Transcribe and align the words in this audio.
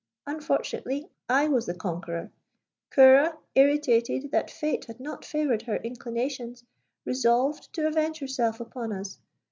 Unfortunately, 0.25 1.11
I 1.29 1.47
was 1.47 1.67
the 1.67 1.75
conqueror. 1.75 2.31
Ceora, 2.89 3.37
irritated 3.53 4.31
that 4.31 4.49
Fate 4.49 4.85
had 4.85 4.99
not 4.99 5.23
favoured 5.23 5.61
her 5.67 5.75
inclinations, 5.75 6.63
resolved 7.05 7.71
to 7.73 7.85
avenge 7.85 8.17
herself 8.17 8.59
upon 8.59 8.93
us. 8.93 9.19